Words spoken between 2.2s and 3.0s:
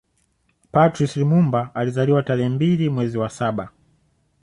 tarehe mbili